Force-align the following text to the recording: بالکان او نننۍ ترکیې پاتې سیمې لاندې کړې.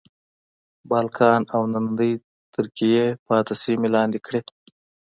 بالکان 0.89 1.41
او 1.53 1.61
نننۍ 1.71 2.13
ترکیې 2.53 3.05
پاتې 3.27 3.53
سیمې 3.63 3.89
لاندې 3.95 4.19
کړې. 4.25 4.41